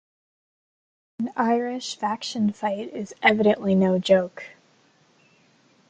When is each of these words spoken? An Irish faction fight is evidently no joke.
An 1.19 1.29
Irish 1.37 1.95
faction 1.95 2.51
fight 2.53 2.91
is 2.91 3.13
evidently 3.21 3.75
no 3.75 3.99
joke. 3.99 4.43